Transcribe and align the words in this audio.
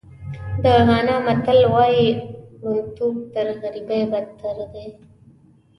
د 0.63 0.65
غانا 0.87 1.15
متل 1.25 1.59
وایي 1.73 2.05
ړوندتوب 2.61 3.15
تر 3.33 3.47
غریبۍ 3.61 4.01
بدتر 4.11 4.57
دی. 4.73 4.87